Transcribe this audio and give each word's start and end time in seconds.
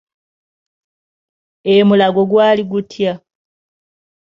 E 1.73 1.75
Mulago 1.87 2.21
gwali 2.29 2.63
gutya? 2.71 3.13